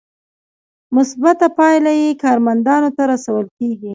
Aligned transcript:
مثبته 0.95 1.47
پایله 1.57 1.91
یې 2.01 2.19
کارمندانو 2.23 2.89
ته 2.97 3.03
رسول 3.13 3.45
کیږي. 3.57 3.89